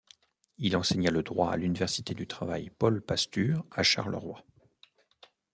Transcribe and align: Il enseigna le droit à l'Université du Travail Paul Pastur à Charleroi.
Il 0.57 0.75
enseigna 0.75 1.11
le 1.11 1.21
droit 1.21 1.51
à 1.51 1.57
l'Université 1.57 2.15
du 2.15 2.25
Travail 2.25 2.71
Paul 2.79 3.03
Pastur 3.03 3.63
à 3.69 3.83
Charleroi. 3.83 4.43